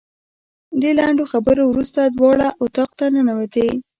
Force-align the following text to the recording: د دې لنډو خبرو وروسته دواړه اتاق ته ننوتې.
د 0.79 0.81
دې 0.81 0.91
لنډو 0.99 1.23
خبرو 1.31 1.63
وروسته 1.67 1.99
دواړه 2.17 2.47
اتاق 2.63 2.91
ته 2.99 3.05
ننوتې. 3.15 3.67